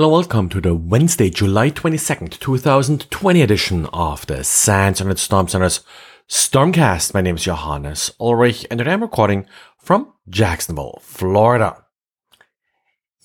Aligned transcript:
Hello, 0.00 0.14
welcome 0.14 0.48
to 0.48 0.62
the 0.62 0.74
Wednesday, 0.74 1.28
July 1.28 1.68
22nd, 1.68 2.38
2020 2.38 3.42
edition 3.42 3.84
of 3.92 4.24
the 4.24 4.42
SANS 4.42 4.98
Internet 4.98 5.18
Storm 5.18 5.46
Center's 5.46 5.80
Stormcast. 6.26 7.12
My 7.12 7.20
name 7.20 7.36
is 7.36 7.42
Johannes 7.42 8.10
Ulrich 8.18 8.64
and 8.70 8.78
today 8.78 8.94
I'm 8.94 9.02
recording 9.02 9.44
from 9.76 10.10
Jacksonville, 10.26 11.00
Florida. 11.02 11.79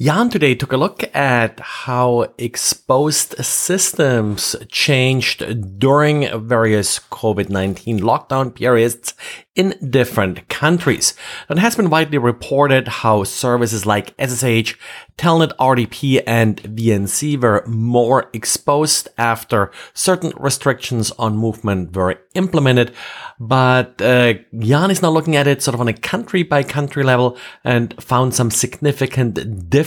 Jan 0.00 0.28
today 0.28 0.56
took 0.56 0.72
a 0.72 0.76
look 0.76 1.04
at 1.14 1.60
how 1.60 2.26
exposed 2.36 3.36
systems 3.44 4.56
changed 4.68 5.78
during 5.78 6.48
various 6.48 6.98
COVID-19 6.98 8.00
lockdown 8.00 8.52
periods 8.52 9.14
in 9.54 9.78
different 9.88 10.48
countries. 10.48 11.14
It 11.48 11.58
has 11.58 11.76
been 11.76 11.90
widely 11.90 12.18
reported 12.18 12.88
how 12.88 13.22
services 13.22 13.86
like 13.86 14.12
SSH, 14.18 14.74
Telnet 15.16 15.52
RDP, 15.60 16.24
and 16.26 16.60
VNC 16.60 17.40
were 17.40 17.62
more 17.64 18.30
exposed 18.32 19.08
after 19.16 19.70
certain 19.92 20.32
restrictions 20.36 21.12
on 21.20 21.36
movement 21.36 21.94
were 21.94 22.18
implemented. 22.34 22.92
But 23.38 24.02
uh, 24.02 24.34
Jan 24.58 24.90
is 24.90 25.02
now 25.02 25.10
looking 25.10 25.36
at 25.36 25.46
it 25.46 25.62
sort 25.62 25.76
of 25.76 25.80
on 25.80 25.86
a 25.86 25.92
country 25.92 26.42
by 26.42 26.64
country 26.64 27.04
level 27.04 27.38
and 27.62 27.94
found 28.02 28.34
some 28.34 28.50
significant 28.50 29.70
differences 29.70 29.83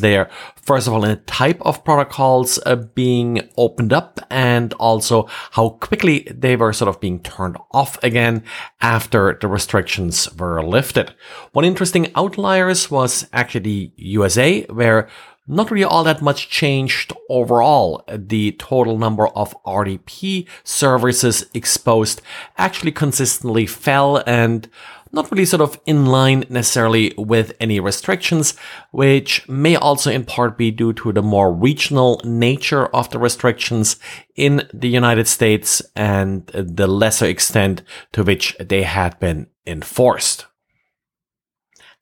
there. 0.00 0.28
First 0.56 0.86
of 0.86 0.92
all, 0.92 1.04
in 1.04 1.10
the 1.10 1.16
type 1.16 1.60
of 1.62 1.84
protocols 1.84 2.58
uh, 2.66 2.76
being 2.76 3.48
opened 3.56 3.92
up 3.92 4.20
and 4.30 4.72
also 4.74 5.26
how 5.52 5.70
quickly 5.80 6.28
they 6.30 6.56
were 6.56 6.72
sort 6.72 6.88
of 6.88 7.00
being 7.00 7.20
turned 7.20 7.56
off 7.72 8.02
again 8.02 8.44
after 8.80 9.38
the 9.40 9.48
restrictions 9.48 10.32
were 10.36 10.62
lifted. 10.62 11.14
One 11.52 11.64
interesting 11.64 12.12
outliers 12.14 12.90
was 12.90 13.26
actually 13.32 13.60
the 13.60 13.92
USA, 13.96 14.64
where 14.64 15.08
not 15.50 15.70
really 15.70 15.84
all 15.84 16.04
that 16.04 16.22
much 16.22 16.48
changed 16.48 17.12
overall. 17.28 18.04
The 18.08 18.52
total 18.52 18.96
number 18.98 19.26
of 19.28 19.54
RDP 19.64 20.46
services 20.62 21.44
exposed 21.54 22.22
actually 22.56 22.92
consistently 22.92 23.66
fell 23.66 24.22
and 24.26 24.68
not 25.12 25.30
really 25.30 25.44
sort 25.44 25.60
of 25.60 25.80
in 25.86 26.06
line 26.06 26.44
necessarily 26.48 27.14
with 27.16 27.52
any 27.60 27.80
restrictions, 27.80 28.54
which 28.90 29.48
may 29.48 29.76
also 29.76 30.10
in 30.10 30.24
part 30.24 30.56
be 30.56 30.70
due 30.70 30.92
to 30.94 31.12
the 31.12 31.22
more 31.22 31.52
regional 31.52 32.20
nature 32.24 32.86
of 32.86 33.10
the 33.10 33.18
restrictions 33.18 33.96
in 34.36 34.68
the 34.72 34.88
United 34.88 35.26
States 35.26 35.82
and 35.96 36.46
the 36.48 36.86
lesser 36.86 37.26
extent 37.26 37.82
to 38.12 38.22
which 38.22 38.56
they 38.60 38.82
had 38.82 39.18
been 39.18 39.46
enforced. 39.66 40.46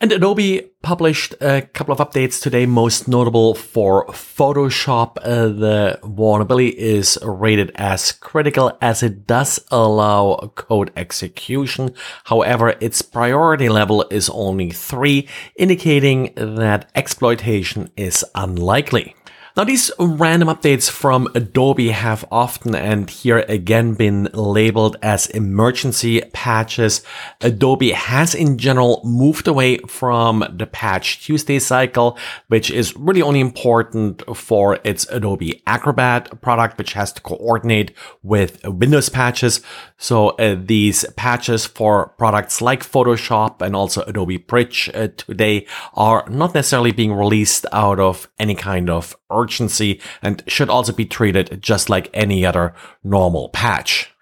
And 0.01 0.13
Adobe 0.13 0.71
published 0.81 1.35
a 1.41 1.63
couple 1.63 1.93
of 1.93 1.99
updates 1.99 2.41
today, 2.41 2.67
most 2.67 3.09
notable 3.09 3.53
for 3.55 4.07
Photoshop. 4.07 5.17
Uh, 5.25 5.49
the 5.49 5.99
vulnerability 6.05 6.69
is 6.69 7.19
rated 7.21 7.73
as 7.75 8.13
critical 8.13 8.79
as 8.81 9.03
it 9.03 9.27
does 9.27 9.59
allow 9.73 10.53
code 10.55 10.93
execution. 10.95 11.95
However, 12.27 12.77
its 12.81 13.03
priority 13.03 13.69
level 13.69 14.07
is 14.09 14.31
only 14.31 14.71
three, 14.71 15.27
indicating 15.57 16.33
that 16.37 16.89
exploitation 16.95 17.91
is 17.97 18.25
unlikely. 18.37 19.17
Now, 19.59 19.65
these 19.65 19.91
random 19.99 20.49
updates 20.51 20.89
from 20.89 21.27
Adobe 21.35 21.89
have 21.89 22.25
often 22.31 22.77
and 22.77 23.11
here 23.11 23.45
again 23.49 23.95
been 23.95 24.29
labeled 24.33 24.97
as 25.03 25.27
emergency 25.31 26.21
patches. 26.33 27.03
Adobe 27.41 27.91
has 27.91 28.37
in 28.37 28.57
general 28.57 29.01
moved 29.03 29.49
away 29.49 29.79
from 29.79 30.45
the 30.57 30.67
Patch 30.67 31.25
Tuesday 31.27 31.59
cycle, 31.59 32.17
which 32.47 32.71
is 32.71 32.97
really 32.97 33.21
only 33.21 33.41
important 33.41 34.23
for 34.37 34.79
its 34.85 35.09
Adobe 35.09 35.61
Acrobat 35.67 36.41
product, 36.41 36.79
which 36.79 36.93
has 36.93 37.13
to 37.15 37.21
coordinate 37.21 37.91
with 38.23 38.65
Windows 38.65 39.09
patches. 39.09 39.61
So 39.97 40.29
uh, 40.37 40.55
these 40.57 41.05
patches 41.17 41.67
for 41.67 42.11
products 42.11 42.63
like 42.63 42.85
Photoshop 42.85 43.61
and 43.61 43.75
also 43.75 44.03
Adobe 44.03 44.37
Bridge 44.37 44.89
uh, 44.95 45.09
today 45.17 45.67
are 45.95 46.25
not 46.31 46.55
necessarily 46.55 46.93
being 46.93 47.13
released 47.13 47.67
out 47.73 47.99
of 47.99 48.29
any 48.39 48.55
kind 48.55 48.89
of 48.89 49.17
urgency 49.31 50.01
and 50.23 50.43
should 50.47 50.69
also 50.69 50.93
be 50.93 51.05
treated 51.05 51.61
just 51.63 51.89
like 51.89 52.11
any 52.13 52.45
other 52.45 52.75
normal 53.03 53.49
patch. 53.51 54.15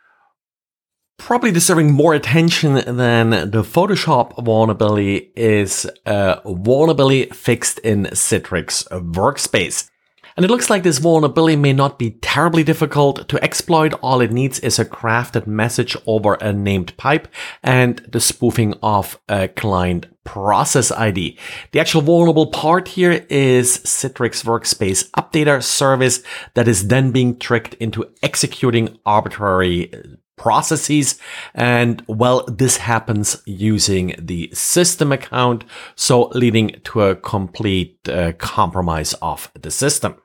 Probably 1.19 1.51
deserving 1.51 1.93
more 1.93 2.15
attention 2.15 2.75
than 2.97 3.31
the 3.31 3.63
Photoshop 3.63 4.45
vulnerability 4.45 5.33
is 5.35 5.89
a 6.05 6.41
vulnerability 6.45 7.27
fixed 7.27 7.79
in 7.81 8.05
Citrix 8.07 8.87
workspace. 8.89 9.89
And 10.37 10.45
it 10.45 10.51
looks 10.51 10.69
like 10.69 10.83
this 10.83 10.99
vulnerability 10.99 11.57
may 11.57 11.73
not 11.73 11.99
be 11.99 12.11
terribly 12.11 12.63
difficult 12.63 13.27
to 13.29 13.43
exploit. 13.43 13.95
All 14.03 14.21
it 14.21 14.31
needs 14.31 14.59
is 14.59 14.79
a 14.79 14.85
crafted 14.85 15.47
message 15.47 15.97
over 16.07 16.35
a 16.35 16.53
named 16.53 16.95
pipe 16.99 17.27
and 17.63 18.01
the 18.13 18.21
spoofing 18.21 18.75
of 18.83 19.19
a 19.31 19.49
client 19.49 20.09
process 20.25 20.93
ID. 20.93 21.39
The 21.73 21.81
actual 21.81 22.03
vulnerable 22.03 22.49
part 22.49 22.89
here 22.89 23.25
is 23.31 23.79
Citrix 23.79 24.45
Workspace 24.45 25.09
Updater 25.13 25.63
service 25.63 26.23
that 26.53 26.69
is 26.69 26.89
then 26.89 27.13
being 27.13 27.39
tricked 27.39 27.73
into 27.75 28.13
executing 28.23 28.99
arbitrary 29.07 29.91
processes. 30.37 31.19
And 31.55 32.05
well, 32.09 32.45
this 32.47 32.77
happens 32.77 33.43
using 33.47 34.15
the 34.19 34.51
system 34.53 35.13
account. 35.13 35.65
So 35.95 36.25
leading 36.35 36.79
to 36.85 37.03
a 37.05 37.17
complete 37.17 38.07
uh, 38.07 38.33
compromise 38.33 39.15
of 39.23 39.51
the 39.55 39.71
system. 39.71 40.17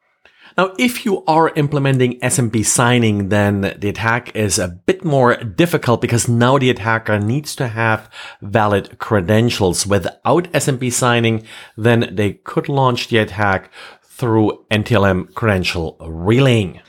Now, 0.58 0.74
if 0.78 1.06
you 1.06 1.24
are 1.26 1.50
implementing 1.56 2.20
SMB 2.20 2.66
signing, 2.66 3.30
then 3.30 3.76
the 3.80 3.90
attack 3.90 4.36
is 4.36 4.60
a 4.60 4.68
bit 4.68 5.04
more 5.06 5.36
difficult 5.36 6.02
because 6.02 6.28
now 6.28 6.58
the 6.58 6.70
attacker 6.70 7.20
needs 7.20 7.56
to 7.56 7.70
have 7.70 8.10
valid 8.42 9.00
credentials. 9.00 9.88
Without 9.88 10.52
SMB 10.52 10.92
signing, 10.92 11.44
then 11.78 12.10
they 12.14 12.34
could 12.34 12.68
launch 12.68 13.08
the 13.08 13.18
attack 13.18 13.72
through 14.04 14.66
NTLM 14.70 15.34
credential 15.34 15.98
relaying. 16.00 16.82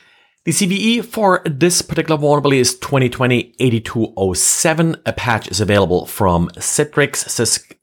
The 0.44 0.50
CVE 0.50 1.04
for 1.04 1.40
this 1.44 1.82
particular 1.82 2.18
vulnerability 2.18 2.58
is 2.58 2.76
2020-8207. 2.80 5.00
A 5.06 5.12
patch 5.12 5.48
is 5.48 5.60
available 5.60 6.04
from 6.04 6.48
Citrix. 6.56 7.24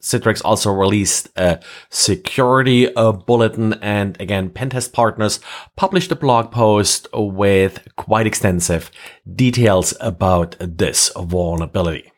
Citrix 0.02 0.42
also 0.44 0.74
released 0.74 1.30
a 1.38 1.62
security 1.90 2.94
uh, 2.96 3.14
bulletin 3.14 3.75
and 3.75 4.19
again, 4.19 4.50
Pentest 4.50 4.92
Partners 4.92 5.40
published 5.78 6.12
a 6.12 6.18
blog 6.18 6.52
post 6.52 7.08
with 7.14 7.88
quite 7.96 8.28
extensive 8.28 8.92
details 9.34 9.94
about 10.02 10.58
this 10.59 11.14
vulnerability. 11.16 12.12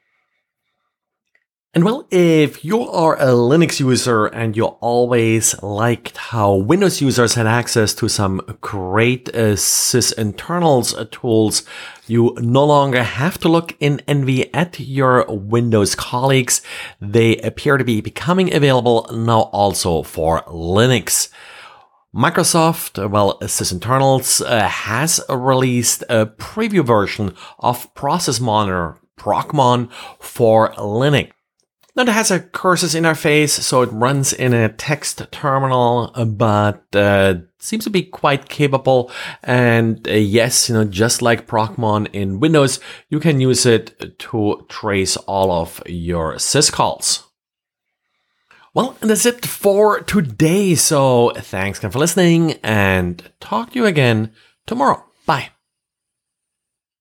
And 1.73 1.85
well, 1.85 2.05
if 2.11 2.65
you 2.65 2.81
are 2.81 3.15
a 3.15 3.27
Linux 3.27 3.79
user 3.79 4.25
and 4.25 4.57
you 4.57 4.65
always 4.65 5.55
liked 5.63 6.17
how 6.17 6.53
Windows 6.53 6.99
users 6.99 7.35
had 7.35 7.47
access 7.47 7.93
to 7.93 8.09
some 8.09 8.41
great 8.59 9.29
uh, 9.29 9.55
sysinternals 9.55 10.99
uh, 10.99 11.05
tools, 11.11 11.63
you 12.07 12.35
no 12.41 12.65
longer 12.65 13.03
have 13.03 13.37
to 13.37 13.47
look 13.47 13.77
in 13.79 14.01
envy 14.05 14.53
at 14.53 14.81
your 14.81 15.25
Windows 15.29 15.95
colleagues. 15.95 16.61
They 16.99 17.37
appear 17.37 17.77
to 17.77 17.85
be 17.85 18.01
becoming 18.01 18.53
available 18.53 19.07
now 19.13 19.43
also 19.53 20.03
for 20.03 20.41
Linux. 20.47 21.29
Microsoft, 22.13 23.09
well, 23.09 23.39
sysinternals 23.39 24.45
uh, 24.45 24.67
has 24.67 25.21
released 25.29 26.03
a 26.09 26.25
preview 26.25 26.85
version 26.85 27.33
of 27.59 27.95
Process 27.95 28.41
Monitor 28.41 28.97
Procmon 29.17 29.89
for 30.19 30.73
Linux. 30.73 31.31
Now 31.95 32.03
it 32.03 32.09
has 32.09 32.31
a 32.31 32.39
Curses 32.39 32.95
interface, 32.95 33.49
so 33.49 33.81
it 33.81 33.91
runs 33.91 34.31
in 34.31 34.53
a 34.53 34.69
text 34.69 35.23
terminal, 35.31 36.13
but 36.25 36.85
uh, 36.95 37.35
seems 37.59 37.83
to 37.83 37.89
be 37.89 38.03
quite 38.03 38.47
capable. 38.47 39.11
And 39.43 40.07
uh, 40.07 40.13
yes, 40.13 40.69
you 40.69 40.75
know, 40.75 40.85
just 40.85 41.21
like 41.21 41.47
Procmon 41.47 42.07
in 42.13 42.39
Windows, 42.39 42.79
you 43.09 43.19
can 43.19 43.41
use 43.41 43.65
it 43.65 44.17
to 44.19 44.65
trace 44.69 45.17
all 45.17 45.51
of 45.51 45.83
your 45.85 46.35
syscalls. 46.35 47.23
Well, 48.73 48.95
that's 49.01 49.25
it 49.25 49.45
for 49.45 49.99
today. 49.99 50.75
So 50.75 51.33
thanks 51.35 51.79
again 51.79 51.91
for 51.91 51.99
listening 51.99 52.53
and 52.63 53.21
talk 53.41 53.71
to 53.71 53.79
you 53.79 53.85
again 53.85 54.31
tomorrow. 54.65 55.03
Bye. 55.25 55.49